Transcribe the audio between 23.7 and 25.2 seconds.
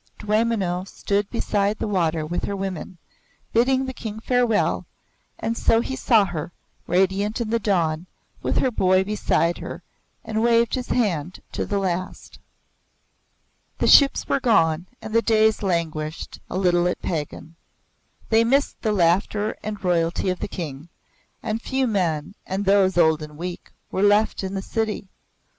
were left in the city.